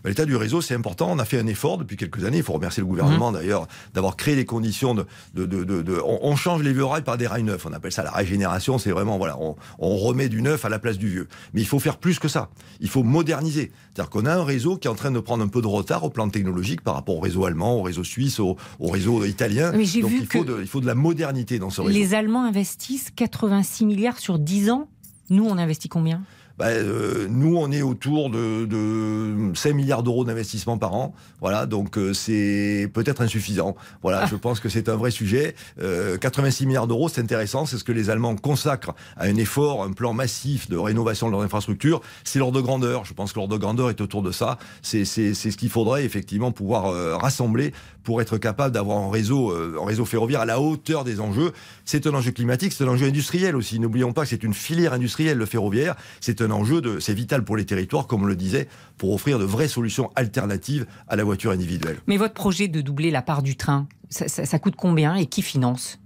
Bah, 0.02 0.10
l'état 0.10 0.24
du 0.24 0.36
réseau, 0.36 0.60
c'est 0.60 0.74
important. 0.74 1.08
On 1.10 1.18
a 1.18 1.24
fait 1.24 1.38
un 1.38 1.46
effort 1.46 1.78
depuis 1.78 1.96
quelques 1.96 2.24
années. 2.24 2.38
Il 2.38 2.42
faut 2.42 2.52
remercier 2.52 2.80
le 2.80 2.86
gouvernement 2.86 3.30
mmh. 3.30 3.34
d'ailleurs 3.34 3.66
d'avoir 3.94 4.16
créé 4.16 4.34
les 4.34 4.44
conditions 4.44 4.94
de. 4.94 5.06
de, 5.34 5.46
de, 5.46 5.64
de 5.64 6.00
on, 6.04 6.36
change 6.36 6.62
les 6.62 6.72
vieux 6.72 6.84
rails 6.84 7.02
par 7.02 7.16
des 7.16 7.26
rails 7.26 7.42
neufs. 7.42 7.64
On 7.66 7.72
appelle 7.72 7.92
ça 7.92 8.02
la 8.02 8.10
régénération. 8.10 8.78
C'est 8.78 8.90
vraiment 8.90 9.18
voilà, 9.18 9.38
on, 9.40 9.56
on, 9.78 9.96
remet 9.96 10.28
du 10.28 10.42
neuf 10.42 10.64
à 10.64 10.68
la 10.68 10.78
place 10.78 10.98
du 10.98 11.08
vieux. 11.08 11.28
Mais 11.54 11.60
il 11.60 11.66
faut 11.66 11.78
faire 11.78 11.96
plus 11.96 12.18
que 12.18 12.28
ça. 12.28 12.50
Il 12.80 12.88
faut 12.88 13.02
moderniser. 13.02 13.72
C'est-à-dire 13.94 14.10
qu'on 14.10 14.26
a 14.26 14.34
un 14.34 14.44
réseau 14.44 14.76
qui 14.76 14.88
est 14.88 14.90
en 14.90 14.94
train 14.94 15.10
de 15.10 15.20
prendre 15.20 15.42
un 15.42 15.48
peu 15.48 15.62
de 15.62 15.66
retard 15.66 16.04
au 16.04 16.10
plan 16.10 16.28
technologique 16.28 16.82
par 16.82 16.94
rapport 16.94 17.16
au 17.16 17.20
réseau 17.20 17.44
allemand, 17.44 17.76
au 17.76 17.82
réseau 17.82 18.04
suisse, 18.04 18.40
au, 18.40 18.56
réseau 18.80 19.24
italien. 19.24 19.72
Mais 19.72 19.84
Donc 20.00 20.10
vu 20.10 20.18
il 20.20 20.26
faut, 20.26 20.44
de, 20.44 20.58
il 20.60 20.66
faut 20.66 20.80
de 20.80 20.86
la 20.86 20.94
modernité 20.94 21.58
dans 21.58 21.70
ce 21.70 21.80
réseau. 21.80 21.92
Les 21.92 22.14
Allemands 22.14 22.44
investissent 22.44 23.10
86 23.14 23.86
milliards 23.86 24.18
sur 24.18 24.38
10 24.38 24.70
ans. 24.70 24.88
Nous, 25.30 25.44
on 25.44 25.58
investit 25.58 25.88
combien? 25.88 26.22
Bah, 26.58 26.68
euh, 26.68 27.26
nous, 27.28 27.56
on 27.56 27.70
est 27.70 27.82
autour 27.82 28.30
de, 28.30 28.64
de 28.64 29.54
5 29.54 29.74
milliards 29.74 30.02
d'euros 30.02 30.24
d'investissement 30.24 30.78
par 30.78 30.94
an. 30.94 31.14
Voilà, 31.40 31.66
donc 31.66 31.98
euh, 31.98 32.14
c'est 32.14 32.90
peut-être 32.94 33.20
insuffisant. 33.20 33.76
Voilà, 34.02 34.22
ah. 34.22 34.26
je 34.30 34.36
pense 34.36 34.60
que 34.60 34.68
c'est 34.68 34.88
un 34.88 34.96
vrai 34.96 35.10
sujet. 35.10 35.54
86 35.78 36.64
euh, 36.64 36.66
milliards 36.66 36.86
d'euros, 36.86 37.08
c'est 37.08 37.20
intéressant. 37.20 37.66
C'est 37.66 37.76
ce 37.76 37.84
que 37.84 37.92
les 37.92 38.08
Allemands 38.08 38.36
consacrent 38.36 38.94
à 39.16 39.24
un 39.24 39.36
effort, 39.36 39.82
un 39.82 39.92
plan 39.92 40.14
massif 40.14 40.68
de 40.68 40.78
rénovation 40.78 41.26
de 41.26 41.32
leur 41.32 41.42
infrastructure. 41.42 42.00
C'est 42.24 42.38
l'ordre 42.38 42.56
de 42.56 42.62
grandeur. 42.62 43.04
Je 43.04 43.12
pense 43.12 43.32
que 43.32 43.38
l'ordre 43.38 43.54
de 43.54 43.60
grandeur 43.60 43.90
est 43.90 44.00
autour 44.00 44.22
de 44.22 44.32
ça. 44.32 44.58
C'est 44.82 45.04
ce 45.04 45.56
qu'il 45.56 45.70
faudrait 45.70 46.04
effectivement 46.04 46.52
pouvoir 46.52 47.20
rassembler 47.20 47.72
pour 48.02 48.22
être 48.22 48.38
capable 48.38 48.72
d'avoir 48.72 48.98
un 48.98 49.10
réseau, 49.10 49.52
un 49.52 49.84
réseau 49.84 50.04
ferroviaire 50.04 50.40
à 50.40 50.46
la 50.46 50.60
hauteur 50.60 51.04
des 51.04 51.20
enjeux. 51.20 51.52
C'est 51.84 52.06
un 52.06 52.14
enjeu 52.14 52.30
climatique, 52.30 52.72
c'est 52.72 52.84
un 52.84 52.88
enjeu 52.88 53.06
industriel 53.06 53.56
aussi. 53.56 53.80
N'oublions 53.80 54.12
pas 54.12 54.22
que 54.22 54.28
c'est 54.28 54.44
une 54.44 54.54
filière 54.54 54.92
industrielle, 54.92 55.38
le 55.38 55.46
ferroviaire. 55.46 55.96
C'est 56.20 56.40
un 56.46 56.50
enjeu 56.50 56.80
de, 56.80 56.98
c'est 57.00 57.14
vital 57.14 57.44
pour 57.44 57.56
les 57.56 57.66
territoires, 57.66 58.06
comme 58.06 58.22
on 58.22 58.26
le 58.26 58.36
disait, 58.36 58.68
pour 58.96 59.12
offrir 59.12 59.38
de 59.38 59.44
vraies 59.44 59.68
solutions 59.68 60.10
alternatives 60.14 60.86
à 61.08 61.16
la 61.16 61.24
voiture 61.24 61.50
individuelle. 61.50 61.98
Mais 62.06 62.16
votre 62.16 62.34
projet 62.34 62.68
de 62.68 62.80
doubler 62.80 63.10
la 63.10 63.22
part 63.22 63.42
du 63.42 63.56
train, 63.56 63.88
ça 64.10 64.58
coûte 64.58 64.76
combien 64.76 65.16
et 65.16 65.26
qui 65.26 65.42
finance? 65.42 65.98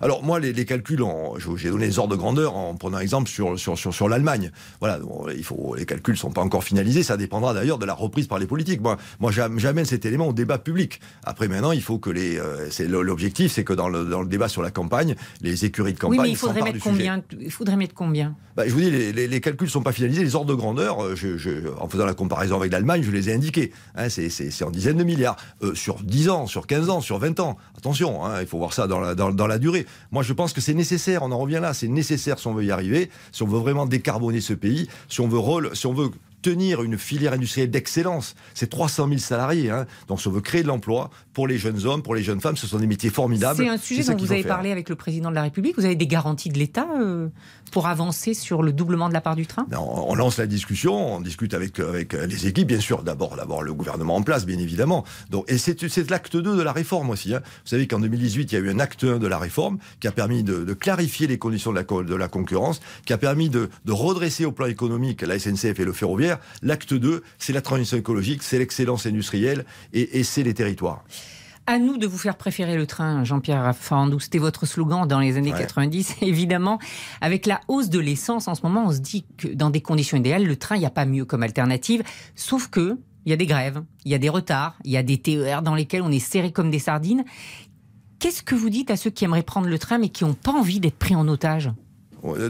Alors 0.00 0.22
moi, 0.22 0.40
les, 0.40 0.64
calculs, 0.64 1.02
j'ai 1.56 1.70
donné 1.70 1.86
les 1.86 1.98
ordres 1.98 2.14
de 2.14 2.18
grandeur 2.18 2.56
en 2.56 2.74
prenant 2.74 2.98
exemple 2.98 3.28
sur, 3.28 3.58
sur, 3.58 3.76
sur, 3.76 4.08
l'Allemagne. 4.08 4.50
Voilà, 4.80 4.98
il 5.36 5.44
faut, 5.44 5.74
les 5.76 5.86
calculs 5.86 6.16
sont 6.16 6.30
pas 6.30 6.40
encore 6.40 6.64
finalisés, 6.64 7.02
ça 7.02 7.16
dépendra 7.16 7.54
d'ailleurs 7.54 7.78
de 7.78 7.86
la 7.86 7.94
reprise 7.94 8.26
par 8.26 8.38
les 8.38 8.46
politiques. 8.46 8.80
Moi, 8.80 8.96
moi 9.20 9.30
j'amène 9.32 9.84
cet 9.84 10.04
élément 10.04 10.28
au 10.28 10.32
débat 10.32 10.58
public. 10.58 11.00
Après 11.24 11.48
maintenant, 11.48 11.72
il 11.72 11.82
faut 11.82 11.98
que 11.98 12.10
les, 12.10 12.38
euh, 12.38 12.70
c'est 12.70 12.86
l'objectif, 12.86 13.52
c'est 13.52 13.64
que 13.64 13.72
dans 13.72 13.88
le, 13.88 14.04
dans 14.04 14.22
le 14.22 14.28
débat 14.28 14.48
sur 14.48 14.62
la 14.62 14.70
campagne, 14.70 15.14
les 15.40 15.64
écuries 15.64 15.94
de 15.94 15.98
campagne. 15.98 16.18
Oui, 16.18 16.26
mais 16.26 16.30
il 16.30 16.36
faudrait 16.36 16.62
mettre 16.62 16.80
combien? 16.80 17.22
Il 17.40 17.50
faudrait 17.50 17.76
mettre 17.76 17.94
combien? 17.94 18.34
Bah, 18.56 18.64
Je 18.66 18.72
vous 18.72 18.80
dis, 18.80 18.90
les, 18.90 19.12
les, 19.12 19.28
les, 19.28 19.40
calculs 19.40 19.70
sont 19.70 19.82
pas 19.82 19.92
finalisés, 19.92 20.22
les 20.22 20.34
ordres 20.34 20.50
de 20.50 20.54
grandeur. 20.54 21.02
Euh, 21.02 21.14
je, 21.16 21.38
je, 21.38 21.50
en 21.78 21.88
faisant 21.88 22.04
la 22.04 22.14
comparaison 22.14 22.56
avec 22.56 22.70
l'Allemagne, 22.72 23.02
je 23.02 23.10
les 23.10 23.30
ai 23.30 23.34
indiqués. 23.34 23.72
Hein, 23.94 24.08
c'est 24.08 24.62
en 24.62 24.70
dizaines 24.70 24.98
de 24.98 25.04
milliards 25.04 25.36
euh, 25.62 25.74
sur 25.74 26.02
10 26.02 26.28
ans, 26.28 26.46
sur 26.46 26.66
15 26.66 26.90
ans, 26.90 27.00
sur 27.00 27.18
20 27.18 27.40
ans. 27.40 27.56
Attention, 27.78 28.24
hein, 28.24 28.40
il 28.40 28.46
faut 28.46 28.58
voir 28.58 28.72
ça 28.72 28.86
dans 28.86 29.00
la, 29.00 29.14
dans, 29.14 29.30
dans 29.30 29.46
la 29.46 29.58
Moi, 30.10 30.22
je 30.22 30.32
pense 30.32 30.52
que 30.52 30.60
c'est 30.60 30.74
nécessaire, 30.74 31.22
on 31.22 31.32
en 31.32 31.38
revient 31.38 31.60
là, 31.60 31.74
c'est 31.74 31.88
nécessaire 31.88 32.38
si 32.38 32.46
on 32.46 32.54
veut 32.54 32.64
y 32.64 32.70
arriver, 32.70 33.10
si 33.30 33.42
on 33.42 33.46
veut 33.46 33.58
vraiment 33.58 33.86
décarboner 33.86 34.40
ce 34.40 34.54
pays, 34.54 34.88
si 35.08 35.20
on 35.20 35.28
veut, 35.28 35.40
si 35.74 35.86
on 35.86 35.92
veut 35.92 36.10
tenir 36.42 36.82
une 36.82 36.98
filière 36.98 37.32
industrielle 37.32 37.70
d'excellence. 37.70 38.34
C'est 38.54 38.68
300 38.68 39.08
000 39.08 39.18
salariés. 39.18 39.70
Hein. 39.70 39.86
Donc, 40.08 40.20
si 40.20 40.28
on 40.28 40.32
veut 40.32 40.40
créer 40.40 40.62
de 40.62 40.68
l'emploi 40.68 41.10
pour 41.32 41.46
les 41.46 41.56
jeunes 41.56 41.86
hommes, 41.86 42.02
pour 42.02 42.14
les 42.14 42.22
jeunes 42.22 42.40
femmes, 42.40 42.56
ce 42.56 42.66
sont 42.66 42.78
des 42.78 42.86
métiers 42.86 43.10
formidables. 43.10 43.56
C'est 43.56 43.68
un 43.68 43.78
sujet 43.78 44.04
dont 44.04 44.16
vous 44.16 44.32
avez 44.32 44.44
parlé 44.44 44.70
avec 44.70 44.88
le 44.88 44.96
président 44.96 45.30
de 45.30 45.34
la 45.34 45.42
République. 45.42 45.76
Vous 45.76 45.84
avez 45.84 45.96
des 45.96 46.06
garanties 46.06 46.50
de 46.50 46.58
l'État 46.58 46.86
euh, 47.00 47.28
pour 47.70 47.86
avancer 47.86 48.34
sur 48.34 48.62
le 48.62 48.72
doublement 48.72 49.08
de 49.08 49.14
la 49.14 49.20
part 49.20 49.36
du 49.36 49.46
train? 49.46 49.66
On 49.78 50.14
lance 50.14 50.38
la 50.38 50.46
discussion, 50.46 51.16
on 51.16 51.20
discute 51.20 51.54
avec, 51.54 51.78
avec 51.80 52.12
les 52.12 52.46
équipes, 52.46 52.68
bien 52.68 52.80
sûr. 52.80 53.02
D'abord, 53.02 53.36
d'abord 53.36 53.62
le 53.62 53.72
gouvernement 53.72 54.16
en 54.16 54.22
place, 54.22 54.44
bien 54.44 54.58
évidemment. 54.58 55.04
Donc, 55.30 55.50
et 55.50 55.58
c'est 55.58 56.10
l'acte 56.10 56.36
2 56.36 56.56
de 56.56 56.62
la 56.62 56.72
réforme 56.72 57.10
aussi. 57.10 57.34
Hein. 57.34 57.40
Vous 57.44 57.68
savez 57.70 57.86
qu'en 57.86 58.00
2018, 58.00 58.52
il 58.52 58.54
y 58.54 58.58
a 58.58 58.60
eu 58.60 58.70
un 58.70 58.78
acte 58.78 59.04
1 59.04 59.18
de 59.18 59.26
la 59.26 59.38
réforme 59.38 59.78
qui 60.00 60.08
a 60.08 60.12
permis 60.12 60.42
de, 60.42 60.64
de 60.64 60.74
clarifier 60.74 61.26
les 61.26 61.38
conditions 61.38 61.72
de 61.72 61.76
la, 61.76 61.84
de 61.84 62.14
la 62.14 62.28
concurrence, 62.28 62.80
qui 63.06 63.12
a 63.12 63.18
permis 63.18 63.48
de, 63.48 63.70
de 63.84 63.92
redresser 63.92 64.44
au 64.44 64.52
plan 64.52 64.66
économique 64.66 65.22
la 65.22 65.38
SNCF 65.38 65.78
et 65.78 65.84
le 65.84 65.92
ferroviaire. 65.92 66.31
L'acte 66.62 66.94
2, 66.94 67.22
c'est 67.38 67.52
la 67.52 67.60
transition 67.60 67.96
écologique, 67.96 68.42
c'est 68.42 68.58
l'excellence 68.58 69.06
industrielle 69.06 69.64
et, 69.92 70.18
et 70.18 70.24
c'est 70.24 70.42
les 70.42 70.54
territoires. 70.54 71.04
À 71.66 71.78
nous 71.78 71.96
de 71.96 72.08
vous 72.08 72.18
faire 72.18 72.36
préférer 72.36 72.76
le 72.76 72.86
train, 72.88 73.22
Jean-Pierre 73.22 73.72
Farandou. 73.76 74.18
C'était 74.18 74.38
votre 74.38 74.66
slogan 74.66 75.06
dans 75.06 75.20
les 75.20 75.36
années 75.36 75.52
90. 75.52 76.16
Évidemment, 76.22 76.80
avec 77.20 77.46
la 77.46 77.60
hausse 77.68 77.88
de 77.88 78.00
l'essence 78.00 78.48
en 78.48 78.56
ce 78.56 78.62
moment, 78.62 78.86
on 78.86 78.92
se 78.92 78.98
dit 78.98 79.24
que 79.36 79.46
dans 79.46 79.70
des 79.70 79.80
conditions 79.80 80.16
idéales, 80.16 80.44
le 80.44 80.56
train, 80.56 80.74
il 80.74 80.80
n'y 80.80 80.86
a 80.86 80.90
pas 80.90 81.06
mieux 81.06 81.24
comme 81.24 81.44
alternative. 81.44 82.02
Sauf 82.34 82.68
que 82.68 82.98
il 83.24 83.30
y 83.30 83.32
a 83.32 83.36
des 83.36 83.46
grèves, 83.46 83.80
il 84.04 84.10
y 84.10 84.14
a 84.16 84.18
des 84.18 84.28
retards, 84.28 84.74
il 84.84 84.90
y 84.90 84.96
a 84.96 85.04
des 85.04 85.18
TER 85.18 85.62
dans 85.62 85.76
lesquels 85.76 86.02
on 86.02 86.10
est 86.10 86.18
serré 86.18 86.50
comme 86.50 86.70
des 86.70 86.80
sardines. 86.80 87.24
Qu'est-ce 88.18 88.42
que 88.42 88.56
vous 88.56 88.68
dites 88.70 88.90
à 88.90 88.96
ceux 88.96 89.10
qui 89.10 89.24
aimeraient 89.24 89.44
prendre 89.44 89.68
le 89.68 89.78
train 89.78 89.98
mais 89.98 90.08
qui 90.08 90.24
n'ont 90.24 90.34
pas 90.34 90.52
envie 90.52 90.80
d'être 90.80 90.98
pris 90.98 91.14
en 91.14 91.28
otage? 91.28 91.70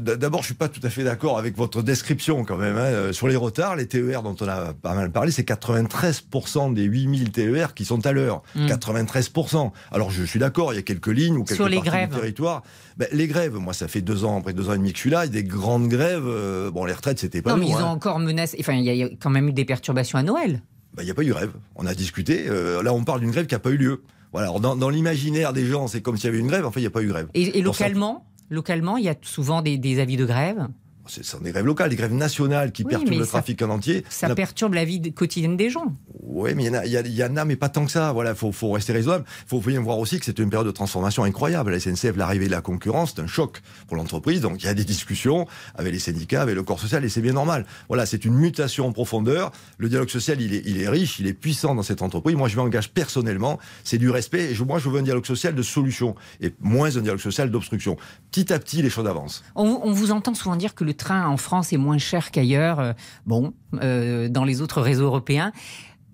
D'abord, 0.00 0.40
je 0.42 0.46
suis 0.46 0.54
pas 0.54 0.68
tout 0.68 0.80
à 0.82 0.90
fait 0.90 1.02
d'accord 1.02 1.38
avec 1.38 1.56
votre 1.56 1.82
description 1.82 2.44
quand 2.44 2.56
même. 2.56 2.76
Hein. 2.76 2.84
Euh, 2.84 3.12
sur 3.12 3.26
les 3.26 3.36
retards, 3.36 3.76
les 3.76 3.86
TER 3.86 4.22
dont 4.22 4.36
on 4.40 4.48
a 4.48 4.74
pas 4.74 4.94
mal 4.94 5.10
parlé, 5.10 5.30
c'est 5.30 5.48
93% 5.48 6.74
des 6.74 6.82
8000 6.82 7.32
TER 7.32 7.74
qui 7.74 7.84
sont 7.84 8.04
à 8.06 8.12
l'heure. 8.12 8.42
93%. 8.56 9.66
Hmm. 9.66 9.70
Alors 9.90 10.10
je 10.10 10.24
suis 10.24 10.38
d'accord, 10.38 10.72
il 10.74 10.76
y 10.76 10.78
a 10.78 10.82
quelques 10.82 11.06
lignes 11.06 11.36
ou 11.36 11.44
quelques 11.44 11.56
sur 11.56 11.68
les 11.68 11.80
grèves. 11.80 12.10
du 12.10 12.16
territoire. 12.16 12.62
Ben, 12.98 13.08
les 13.12 13.26
grèves, 13.26 13.54
moi 13.56 13.72
ça 13.72 13.88
fait 13.88 14.02
deux 14.02 14.24
ans, 14.24 14.38
après 14.38 14.52
deux 14.52 14.68
ans 14.68 14.74
et 14.74 14.78
demi 14.78 14.90
que 14.92 14.98
je 14.98 15.02
suis 15.02 15.10
là, 15.10 15.24
il 15.24 15.34
y 15.34 15.38
a 15.38 15.42
des 15.42 15.48
grandes 15.48 15.88
grèves. 15.88 16.26
Euh, 16.26 16.70
bon, 16.70 16.84
les 16.84 16.92
retraites, 16.92 17.18
c'était 17.18 17.40
pas 17.40 17.50
Non, 17.50 17.56
mais 17.56 17.68
ils 17.68 17.74
ont 17.74 17.78
hein. 17.78 17.84
encore 17.84 18.18
menacé. 18.18 18.58
Enfin, 18.60 18.74
il 18.74 18.84
y, 18.84 19.02
a 19.02 19.08
quand 19.20 19.30
même 19.30 19.48
eu 19.48 19.52
des 19.52 19.64
perturbations 19.64 20.18
à 20.18 20.22
Noël. 20.22 20.60
Ben, 20.94 21.02
il 21.02 21.06
n'y 21.06 21.10
a 21.10 21.14
pas 21.14 21.22
eu 21.22 21.30
grève. 21.30 21.52
On 21.76 21.86
a 21.86 21.94
discuté. 21.94 22.44
là, 22.46 22.92
on 22.92 23.04
parle 23.04 23.20
d'une 23.20 23.30
grève 23.30 23.46
qui 23.46 23.54
n'a 23.54 23.58
pas 23.58 23.70
eu 23.70 23.78
lieu. 23.78 24.02
Voilà. 24.32 24.48
Alors, 24.48 24.60
dans, 24.60 24.88
l'imaginaire 24.90 25.52
des 25.52 25.66
gens, 25.66 25.88
c'est 25.88 26.00
comme 26.00 26.16
s'il 26.16 26.26
y 26.26 26.28
avait 26.28 26.38
une 26.38 26.46
grève. 26.46 26.66
En 26.66 26.70
fait, 26.70 26.80
il 26.80 26.84
n'y 26.84 26.88
a 26.88 26.90
pas 26.90 27.02
eu 27.02 27.08
grève. 27.08 27.28
Et, 27.34 27.60
localement 27.62 28.24
Localement, 28.52 28.98
il 28.98 29.04
y 29.04 29.08
a 29.08 29.14
souvent 29.22 29.62
des, 29.62 29.98
avis 29.98 30.18
de 30.18 30.26
grève 30.26 30.68
Ce 31.14 31.22
sont 31.22 31.40
des 31.40 31.52
grèves 31.52 31.66
locales, 31.66 31.90
des 31.90 31.96
grèves 31.96 32.14
nationales 32.14 32.72
qui 32.72 32.84
Oui, 32.84 32.90
perturbent 32.90 33.18
le 33.18 33.24
ça- 33.24 33.32
trafic 33.32 33.60
en 33.60 33.68
entier. 33.68 34.02
Ça 34.08 34.28
a- 34.28 34.34
perturbe 34.34 34.72
la 34.72 34.86
vie 34.86 35.12
quotidienne 35.12 35.58
des 35.58 35.68
gens. 35.68 35.94
Oui, 36.22 36.54
mais 36.54 36.64
il 36.64 36.66
y, 36.66 36.70
en 36.70 36.74
a, 36.78 36.86
il 36.86 36.92
y, 36.92 36.96
a- 36.96 37.00
il 37.00 37.14
y 37.14 37.22
en 37.22 37.36
a, 37.36 37.44
mais 37.44 37.56
pas 37.56 37.68
tant 37.68 37.84
que 37.84 37.90
ça. 37.90 38.12
Voilà, 38.12 38.34
faut, 38.34 38.50
faut 38.50 38.70
rester 38.70 38.94
raisonnable. 38.94 39.24
Faut 39.46 39.60
bien 39.60 39.80
voir 39.82 39.98
aussi 39.98 40.18
que 40.18 40.24
c'est 40.24 40.38
une 40.38 40.48
période 40.48 40.66
de 40.66 40.72
transformation 40.72 41.24
incroyable. 41.24 41.70
La 41.72 41.80
SNCF, 41.80 42.16
l'arrivée 42.16 42.46
de 42.46 42.50
la 42.50 42.62
concurrence, 42.62 43.12
c'est 43.14 43.20
un 43.20 43.26
choc 43.26 43.60
pour 43.88 43.96
l'entreprise. 43.98 44.40
Donc 44.40 44.62
il 44.62 44.66
y 44.66 44.68
a 44.70 44.74
des 44.74 44.84
discussions 44.84 45.46
avec 45.74 45.92
les 45.92 45.98
syndicats, 45.98 46.40
avec 46.40 46.54
le 46.54 46.62
corps 46.62 46.80
social, 46.80 47.04
et 47.04 47.10
c'est 47.10 47.20
bien 47.20 47.34
normal. 47.34 47.66
Voilà, 47.88 48.06
c'est 48.06 48.24
une 48.24 48.34
mutation 48.34 48.86
en 48.86 48.92
profondeur. 48.92 49.52
Le 49.76 49.90
dialogue 49.90 50.08
social, 50.08 50.40
il 50.40 50.54
est, 50.54 50.62
il 50.64 50.80
est 50.80 50.88
riche, 50.88 51.18
il 51.18 51.26
est 51.26 51.34
puissant 51.34 51.74
dans 51.74 51.82
cette 51.82 52.00
entreprise. 52.00 52.36
Moi, 52.36 52.48
je 52.48 52.56
m'engage 52.56 52.88
personnellement. 52.90 53.58
C'est 53.84 53.98
du 53.98 54.08
respect. 54.08 54.52
Et 54.52 54.54
je, 54.54 54.64
moi, 54.64 54.78
je 54.78 54.88
veux 54.88 54.98
un 54.98 55.02
dialogue 55.02 55.26
social 55.26 55.54
de 55.54 55.62
solution 55.62 56.14
et 56.40 56.54
moins 56.60 56.96
un 56.96 57.00
dialogue 57.02 57.20
social 57.20 57.50
d'obstruction. 57.50 57.98
Petit 58.30 58.50
à 58.52 58.58
petit, 58.58 58.80
les 58.80 58.88
choses 58.90 59.06
avancent. 59.06 59.44
On, 59.56 59.80
on 59.84 59.92
vous 59.92 60.12
entend 60.12 60.32
souvent 60.34 60.56
dire 60.56 60.74
que 60.74 60.84
le 60.84 60.94
train 61.02 61.26
en 61.26 61.36
France 61.36 61.72
est 61.72 61.78
moins 61.78 61.98
cher 61.98 62.30
qu'ailleurs, 62.30 62.78
euh, 62.78 62.92
bon, 63.26 63.52
euh, 63.82 64.28
dans 64.28 64.44
les 64.44 64.60
autres 64.62 64.80
réseaux 64.80 65.06
européens. 65.06 65.52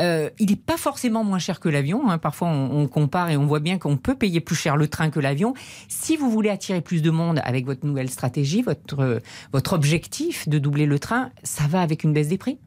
Euh, 0.00 0.30
il 0.38 0.50
n'est 0.50 0.56
pas 0.56 0.76
forcément 0.76 1.24
moins 1.24 1.40
cher 1.40 1.58
que 1.58 1.68
l'avion. 1.68 2.08
hein. 2.08 2.18
Parfois, 2.18 2.48
on, 2.48 2.82
on 2.82 2.86
compare 2.86 3.30
et 3.30 3.36
on 3.36 3.46
voit 3.46 3.60
bien 3.60 3.78
qu'on 3.78 3.96
peut 3.96 4.14
payer 4.14 4.40
plus 4.40 4.54
cher 4.54 4.76
le 4.76 4.86
train 4.86 5.10
que 5.10 5.20
l'avion. 5.20 5.54
Si 5.88 6.16
vous 6.16 6.30
voulez 6.30 6.50
attirer 6.50 6.80
plus 6.80 7.02
de 7.02 7.10
monde 7.10 7.40
avec 7.44 7.66
votre 7.66 7.84
nouvelle 7.84 8.08
stratégie, 8.08 8.62
votre, 8.62 9.20
votre 9.52 9.72
objectif 9.72 10.48
de 10.48 10.58
doubler 10.58 10.86
le 10.86 10.98
train, 10.98 11.30
ça 11.42 11.64
va 11.66 11.80
avec 11.80 12.04
une 12.04 12.12
baisse 12.12 12.28
des 12.28 12.38
prix 12.38 12.58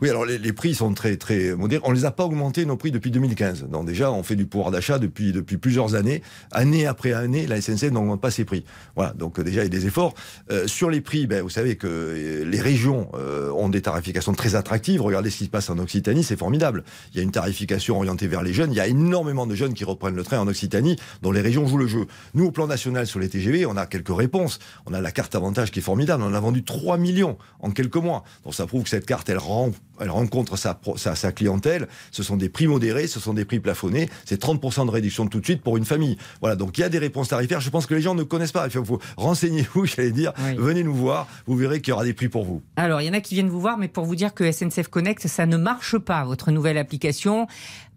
Oui, 0.00 0.10
alors 0.10 0.24
les, 0.24 0.52
prix 0.52 0.74
sont 0.74 0.92
très 0.94 1.16
très 1.16 1.54
modérés. 1.54 1.82
On 1.84 1.92
les 1.92 2.04
a 2.04 2.10
pas 2.10 2.24
augmentés 2.24 2.64
nos 2.64 2.76
prix 2.76 2.90
depuis 2.90 3.10
2015. 3.10 3.68
Donc 3.70 3.86
déjà, 3.86 4.12
on 4.12 4.22
fait 4.22 4.36
du 4.36 4.46
pouvoir 4.46 4.70
d'achat 4.70 4.98
depuis 4.98 5.32
depuis 5.32 5.56
plusieurs 5.56 5.94
années, 5.94 6.22
année 6.52 6.86
après 6.86 7.12
année. 7.12 7.46
La 7.46 7.60
SNCF 7.60 7.90
n'augmente 7.90 8.20
pas 8.20 8.30
ses 8.30 8.44
prix. 8.44 8.64
Voilà. 8.96 9.12
Donc 9.12 9.38
euh, 9.38 9.44
déjà, 9.44 9.62
il 9.62 9.64
y 9.64 9.66
a 9.66 9.80
des 9.80 9.86
efforts 9.86 10.14
Euh, 10.50 10.66
sur 10.66 10.90
les 10.90 11.00
prix. 11.00 11.26
Ben, 11.26 11.42
vous 11.42 11.50
savez 11.50 11.76
que 11.76 11.86
euh, 11.86 12.44
les 12.44 12.60
régions 12.60 13.10
ont 13.12 13.68
des 13.68 13.82
tarifications 13.82 14.32
très 14.32 14.54
attractives. 14.54 15.02
Regardez 15.02 15.30
ce 15.30 15.38
qui 15.38 15.44
se 15.44 15.50
passe 15.50 15.70
en 15.70 15.78
Occitanie, 15.78 16.24
c'est 16.24 16.36
formidable. 16.36 16.84
Il 17.12 17.16
y 17.16 17.20
a 17.20 17.22
une 17.22 17.30
tarification 17.30 17.96
orientée 17.96 18.26
vers 18.26 18.42
les 18.42 18.52
jeunes. 18.52 18.72
Il 18.72 18.76
y 18.76 18.80
a 18.80 18.86
énormément 18.86 19.46
de 19.46 19.54
jeunes 19.54 19.74
qui 19.74 19.84
reprennent 19.84 20.16
le 20.16 20.24
train 20.24 20.38
en 20.38 20.48
Occitanie, 20.48 20.96
dont 21.22 21.32
les 21.32 21.40
régions 21.40 21.66
jouent 21.66 21.78
le 21.78 21.86
jeu. 21.86 22.06
Nous, 22.34 22.46
au 22.46 22.50
plan 22.50 22.66
national 22.66 23.06
sur 23.06 23.20
les 23.20 23.28
TGV, 23.28 23.66
on 23.66 23.76
a 23.76 23.86
quelques 23.86 24.14
réponses. 24.14 24.58
On 24.86 24.94
a 24.94 25.00
la 25.00 25.12
carte 25.12 25.34
avantage 25.34 25.70
qui 25.70 25.78
est 25.78 25.82
formidable. 25.82 26.22
On 26.22 26.26
en 26.26 26.34
a 26.34 26.40
vendu 26.40 26.64
3 26.64 26.98
millions 26.98 27.38
en 27.60 27.70
quelques 27.70 27.96
mois. 27.96 28.24
Donc 28.44 28.54
ça 28.54 28.66
prouve 28.66 28.84
que 28.84 28.90
cette 28.90 29.06
carte, 29.06 29.28
elle 29.28 29.38
rend 29.38 29.61
elle 30.00 30.10
rencontre 30.10 30.56
sa, 30.56 30.74
pro- 30.74 30.96
sa, 30.96 31.14
sa 31.14 31.30
clientèle. 31.32 31.86
Ce 32.10 32.22
sont 32.22 32.36
des 32.36 32.48
prix 32.48 32.66
modérés, 32.66 33.06
ce 33.06 33.20
sont 33.20 33.34
des 33.34 33.44
prix 33.44 33.60
plafonnés. 33.60 34.08
C'est 34.24 34.40
30% 34.42 34.86
de 34.86 34.90
réduction 34.90 35.26
tout 35.28 35.38
de 35.40 35.44
suite 35.44 35.62
pour 35.62 35.76
une 35.76 35.84
famille. 35.84 36.16
Voilà, 36.40 36.56
donc 36.56 36.76
il 36.78 36.80
y 36.80 36.84
a 36.84 36.88
des 36.88 36.98
réponses 36.98 37.28
tarifaires. 37.28 37.60
Je 37.60 37.70
pense 37.70 37.86
que 37.86 37.94
les 37.94 38.00
gens 38.02 38.14
ne 38.14 38.22
connaissent 38.24 38.52
pas. 38.52 38.64
Il 38.66 38.70
faut, 38.72 38.84
faut 38.84 39.00
renseignez-vous, 39.16 39.86
j'allais 39.86 40.10
dire. 40.10 40.32
Oui. 40.38 40.56
Venez 40.58 40.82
nous 40.82 40.94
voir, 40.94 41.28
vous 41.46 41.56
verrez 41.56 41.80
qu'il 41.80 41.90
y 41.90 41.92
aura 41.94 42.04
des 42.04 42.14
prix 42.14 42.28
pour 42.28 42.44
vous. 42.44 42.62
Alors, 42.76 43.00
il 43.00 43.06
y 43.06 43.10
en 43.10 43.14
a 43.14 43.20
qui 43.20 43.34
viennent 43.34 43.48
vous 43.50 43.60
voir, 43.60 43.78
mais 43.78 43.88
pour 43.88 44.04
vous 44.04 44.16
dire 44.16 44.34
que 44.34 44.50
SNCF 44.50 44.88
Connect, 44.88 45.26
ça 45.28 45.46
ne 45.46 45.56
marche 45.56 45.98
pas, 45.98 46.24
votre 46.24 46.50
nouvelle 46.50 46.78
application. 46.78 47.46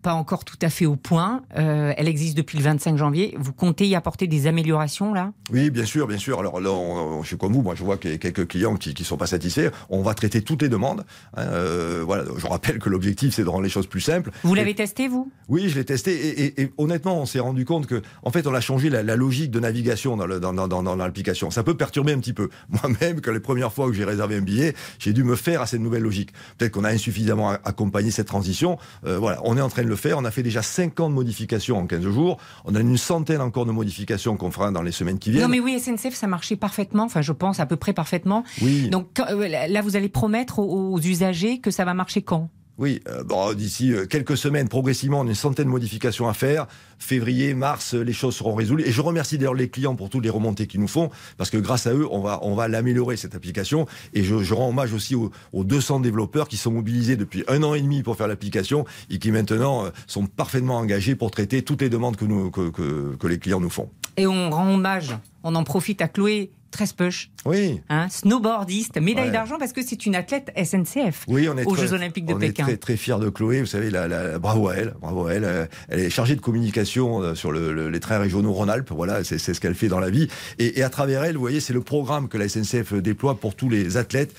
Pas 0.06 0.14
encore 0.14 0.46
tout 0.46 0.60
à 0.62 0.70
fait 0.70 0.86
au 0.86 0.96
point. 0.98 1.42
Euh, 1.58 1.92
elle 1.98 2.08
existe 2.08 2.38
depuis 2.38 2.60
le 2.60 2.64
25 2.64 2.96
janvier. 2.96 3.34
Vous 3.40 3.54
comptez 3.54 3.88
y 3.88 3.96
apporter 3.96 4.28
des 4.28 4.46
améliorations, 4.46 5.16
là? 5.16 5.32
Oui, 5.52 5.72
bien 5.72 5.84
sûr, 5.84 6.06
bien 6.06 6.20
sûr. 6.20 6.40
Alors 6.40 6.62
là, 6.62 6.70
on- 6.70 7.24
je 7.24 7.28
suis 7.30 7.38
comme 7.40 7.54
vous, 7.54 7.64
moi 7.64 7.74
je 7.74 7.84
vois 7.84 7.98
qu'il 7.98 8.12
y 8.12 8.14
a 8.14 8.20
quelques 8.20 8.48
clients 8.48 8.76
qui 8.76 8.94
ne 8.96 9.04
sont 9.04 9.18
pas 9.18 9.26
satisfaits. 9.26 9.72
On 9.90 10.04
va 10.04 10.14
traiter 10.14 10.44
toutes 10.44 10.62
les 10.62 10.70
demandes. 10.70 11.04
hein. 11.36 11.42
Euh, 11.42 12.04
voilà, 12.06 12.26
je 12.38 12.46
rappelle 12.46 12.78
que 12.78 12.88
l'objectif 12.88 13.34
c'est 13.34 13.44
de 13.44 13.50
rendre 13.50 13.64
les 13.64 13.70
choses 13.70 13.88
plus 13.88 14.00
simples. 14.00 14.30
Vous 14.44 14.54
l'avez 14.54 14.76
testé, 14.76 15.08
vous? 15.08 15.32
Oui, 15.50 15.70
je 15.70 15.76
l'ai 15.80 15.86
testé 15.86 16.12
et, 16.14 16.44
et- 16.46 16.62
et 16.62 16.72
honnêtement, 16.78 17.20
on 17.20 17.26
s'est 17.26 17.40
rendu 17.40 17.66
compte 17.66 17.88
que, 17.88 18.04
en 18.22 18.30
fait, 18.30 18.46
on 18.46 18.54
a 18.54 18.62
changé 18.62 18.92
la, 18.92 19.02
la 19.02 19.16
logique 19.16 19.50
de 19.50 19.60
navigation 19.60 20.18
dans, 20.18 20.28
le- 20.28 20.40
dans, 20.40 20.54
dans, 20.54 20.68
dans, 20.68 20.96
l'application. 20.96 21.50
Ça 21.50 21.64
peut 21.64 21.76
perturber 21.78 22.14
un 22.14 22.20
petit 22.20 22.34
peu. 22.34 22.50
Moi-même, 22.70 23.22
que 23.22 23.32
les 23.32 23.40
premières 23.40 23.74
fois 23.74 23.88
que 23.88 23.94
j'ai 23.94 24.06
réservé 24.06 24.36
un 24.36 24.42
billet, 24.42 24.76
j'ai 25.00 25.14
dû 25.14 25.24
me 25.24 25.36
faire 25.36 25.64
à 25.64 25.66
cette 25.66 25.82
nouvelle 25.82 26.04
logique. 26.04 26.30
Peut-être 26.60 26.74
qu'on 26.74 26.84
a 26.84 26.92
insuffisamment 26.92 27.50
accompagné 27.50 28.12
cette 28.12 28.28
transition. 28.28 28.78
Euh, 29.08 29.18
voilà, 29.18 29.40
on 29.44 29.58
est 29.58 29.62
en 29.62 29.70
train 29.70 29.82
de 29.82 29.88
le 29.88 29.95
faire. 29.96 30.18
On 30.18 30.26
a 30.26 30.32
fait 30.32 30.44
déjà 30.44 30.62
50 30.62 31.14
modifications 31.14 31.78
en 31.78 31.88
15 31.88 32.02
jours. 32.04 32.38
On 32.66 32.76
a 32.76 32.80
une 32.80 32.98
centaine 32.98 33.42
encore 33.42 33.66
de 33.66 33.72
modifications 33.72 34.38
qu'on 34.38 34.52
fera 34.52 34.72
dans 34.72 34.82
les 34.82 34.92
semaines 34.92 35.20
qui 35.20 35.32
viennent. 35.32 35.44
Non, 35.44 35.50
mais 35.50 35.60
oui, 35.60 35.80
SNCF, 35.80 36.14
ça 36.14 36.28
marchait 36.28 36.56
parfaitement. 36.56 37.04
Enfin, 37.04 37.22
je 37.22 37.32
pense 37.32 37.60
à 37.60 37.66
peu 37.66 37.76
près 37.76 37.94
parfaitement. 37.94 38.44
Oui. 38.62 38.90
Donc 38.90 39.20
euh, 39.20 39.48
là, 39.48 39.82
vous 39.82 39.96
allez 39.96 40.10
promettre 40.10 40.60
aux, 40.60 40.94
aux 40.94 41.00
usagers 41.00 41.60
que 41.60 41.72
ça 41.72 41.86
va 41.86 41.94
marcher 41.94 42.22
quand? 42.22 42.50
Oui, 42.78 43.02
euh, 43.08 43.54
d'ici 43.54 43.94
euh, 43.94 44.06
quelques 44.06 44.36
semaines, 44.36 44.68
progressivement, 44.68 45.22
on 45.22 45.26
a 45.26 45.30
une 45.30 45.36
centaine 45.36 45.66
de 45.66 45.72
modifications 45.72 46.28
à 46.28 46.34
faire. 46.34 46.68
Février, 47.00 47.54
mars, 47.54 47.94
euh, 47.94 48.02
les 48.02 48.12
choses 48.12 48.36
seront 48.36 48.54
résolues. 48.54 48.84
Et 48.86 48.92
je 48.92 49.02
remercie 49.02 49.38
d'ailleurs 49.38 49.54
les 49.54 49.70
clients 49.70 49.96
pour 49.96 50.10
toutes 50.10 50.24
les 50.24 50.30
remontées 50.30 50.68
qu'ils 50.68 50.82
nous 50.82 50.90
font, 50.90 51.10
parce 51.38 51.50
que 51.50 51.58
grâce 51.58 51.88
à 51.88 51.94
eux, 51.94 52.06
on 52.12 52.20
va, 52.20 52.40
on 52.42 52.58
l'améliorer, 52.68 53.16
cette 53.16 53.34
application. 53.34 53.86
Et 54.14 54.24
je, 54.24 54.54
rends 54.54 54.70
hommage 54.70 54.94
aussi 54.94 55.16
aux, 55.16 55.32
aux 55.54 55.64
200 55.64 56.02
développeurs 56.02 56.50
qui 56.50 56.58
sont 56.58 56.72
mobilisés 56.72 57.16
depuis 57.16 57.46
un 57.48 57.64
an 57.64 57.76
et 57.76 57.82
demi 57.82 58.04
pour 58.04 58.18
faire 58.18 58.28
l'application 58.28 58.86
et 59.10 59.20
qui 59.20 59.32
maintenant 59.32 59.86
sont 60.08 60.26
parfaitement 60.26 60.78
engagés 60.78 61.16
pour 61.16 61.32
traiter 61.32 61.62
toutes 61.62 61.82
les 61.82 61.90
demandes 61.90 62.18
que, 62.18 63.16
que 63.16 63.28
les 63.28 63.40
clients 63.40 63.60
nous 63.60 63.70
font. 63.70 63.90
Et 64.18 64.28
on 64.28 64.50
rend 64.50 64.74
hommage, 64.74 65.16
on 65.44 65.56
en 65.56 65.64
profite 65.64 66.02
à 66.02 66.08
Chloé 66.08 66.52
Trespech, 66.76 67.32
Oui. 67.46 67.80
hein, 67.90 68.08
snowboardiste, 68.10 68.98
médaille 69.00 69.28
Ouais. 69.28 69.32
d'argent 69.32 69.56
parce 69.58 69.72
que 69.72 69.82
c'est 69.82 70.06
une 70.06 70.14
athlète 70.16 70.52
SNCF. 70.58 71.24
Oui, 71.28 71.48
on 71.50 71.58
est 71.58 71.66
aux 71.66 71.74
très, 71.74 71.88
Jeux 71.88 71.94
Olympiques 71.94 72.26
de 72.26 72.34
on 72.34 72.38
Pékin. 72.38 72.64
est 72.64 72.68
très 72.68 72.78
très 72.78 72.98
fiers 72.98 73.18
de 73.20 73.30
Chloé. 73.30 73.62
Vous 73.62 73.66
savez, 73.66 73.90
la, 73.90 74.08
la- 74.10 74.40
bravo 74.40 74.68
à 74.68 74.76
elle, 74.76 74.94
bravo 75.02 75.28
à 75.28 75.34
elle. 75.34 75.46
Euh, 75.46 75.66
Elle 75.88 76.00
est 76.02 76.10
chargée 76.10 76.36
de 76.36 76.42
communication 76.42 77.22
euh, 77.22 77.34
sur 77.36 77.52
le- 77.54 77.72
le- 77.74 77.90
les 77.90 78.00
trains 78.02 78.18
régionaux 78.20 78.52
Rhône-Alpes. 78.52 78.92
Voilà, 78.92 79.24
c'est 79.24 79.38
ce 79.40 79.60
qu'elle 79.62 79.76
fait 79.76 79.88
dans 79.88 80.00
la 80.00 80.10
vie. 80.10 80.28
Et, 80.60 80.80
et 80.80 80.84
à 80.84 80.90
travers 80.90 81.24
elle, 81.24 81.36
vous 81.36 81.42
voyez, 81.42 81.60
c'est 81.62 81.74
le 81.74 81.82
programme 81.82 82.28
que 82.28 82.38
la 82.38 82.50
SNCF 82.50 82.94
déploie 82.96 83.36
pour 83.40 83.56
tous 83.56 83.70
les 83.70 83.96
athlètes 83.98 84.36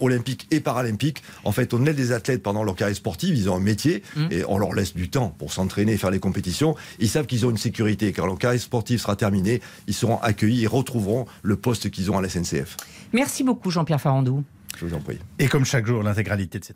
olympiques 0.00 0.46
et 0.50 0.60
paralympiques. 0.60 1.22
En 1.44 1.52
fait, 1.52 1.74
on 1.74 1.84
aide 1.86 1.96
des 1.96 2.12
athlètes 2.12 2.42
pendant 2.42 2.64
leur 2.64 2.74
carrière 2.74 2.96
sportive, 2.96 3.36
ils 3.36 3.50
ont 3.50 3.56
un 3.56 3.60
métier 3.60 4.02
Mmh. 4.16 4.26
et 4.30 4.44
on 4.48 4.58
leur 4.58 4.72
laisse 4.74 4.94
du 4.94 5.08
temps 5.10 5.28
pour 5.38 5.52
s'entraîner 5.52 5.92
et 5.92 5.96
faire 5.96 6.10
les 6.10 6.18
compétitions. 6.20 6.74
Ils 7.00 7.08
savent 7.08 7.26
qu'ils 7.26 7.44
ont 7.46 7.50
une 7.50 7.56
sécurité. 7.56 8.12
Quand 8.12 8.26
leur 8.26 8.38
carrière 8.38 8.60
sportive 8.60 9.00
sera 9.00 9.16
terminée, 9.16 9.60
ils 9.86 9.94
seront 9.94 10.18
accueillis 10.18 10.64
et 10.64 10.66
retrouveront 10.66 11.26
le 11.42 11.56
poste 11.56 11.90
qu'ils 11.90 12.10
ont 12.10 12.18
à 12.18 12.22
la 12.22 12.28
SNCF. 12.28 12.76
Merci 13.12 13.44
beaucoup, 13.44 13.70
Jean-Pierre 13.70 14.00
Farandou. 14.00 14.44
Je 14.78 14.86
vous 14.86 14.94
en 14.94 15.00
prie. 15.00 15.18
Et 15.38 15.46
comme 15.48 15.64
chaque 15.64 15.86
jour, 15.86 16.02
l'intégralité 16.02 16.58
de 16.58 16.64
cette 16.64 16.72